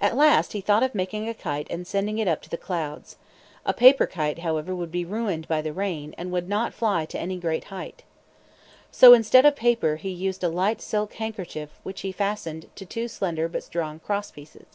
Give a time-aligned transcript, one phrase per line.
[0.00, 3.16] At last he thought of making a kite and sending it up to the clouds.
[3.66, 7.18] A paper kite, however, would be ruined by the rain and would not fly to
[7.18, 8.04] any great height.
[8.92, 13.08] So instead of paper he used a light silk handkerchief which he fastened to two
[13.08, 14.66] slender but strong cross pieces.